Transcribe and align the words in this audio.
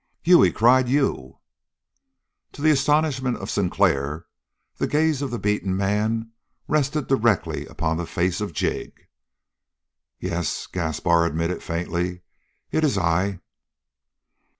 "You!" 0.23 0.41
he 0.41 0.51
cried. 0.51 0.89
"You!" 0.89 1.37
To 2.53 2.61
the 2.63 2.71
astonishment 2.71 3.37
of 3.37 3.51
Sinclair 3.51 4.25
the 4.77 4.87
gaze 4.87 5.21
of 5.21 5.29
the 5.29 5.37
beaten 5.37 5.77
man 5.77 6.31
rested 6.67 7.05
directly 7.05 7.67
upon 7.67 7.97
the 7.97 8.07
face 8.07 8.41
of 8.41 8.51
Jig. 8.51 8.93
"Yes," 10.19 10.65
Gaspar 10.65 11.27
admitted 11.27 11.61
faintly, 11.61 12.21
"it 12.71 12.83
is 12.83 12.97
I!" 12.97 13.41